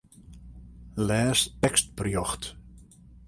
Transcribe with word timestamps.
Lês 1.07 1.39
tekstberjocht. 1.61 2.43